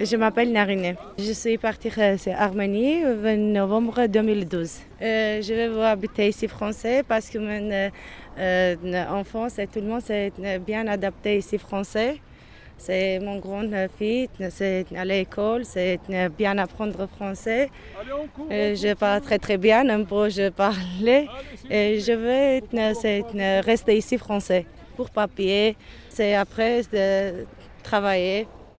[0.00, 0.96] Je m'appelle Narine.
[1.18, 4.80] Je suis partie en Arménie en novembre 2012.
[5.00, 7.88] Euh, je vais habiter ici français parce que mon euh,
[8.38, 12.20] euh, enfant, c'est tout le monde s'est euh, bien adapté ici français.
[12.76, 17.70] C'est mon grande fille, c'est à l'école, c'est euh, bien apprendre français.
[18.50, 20.74] je parle très très bien, un peu je parle.
[21.70, 24.66] Je veux rester ici français
[24.96, 25.76] pour papier.
[26.08, 27.46] C'est après de
[27.84, 28.48] travailler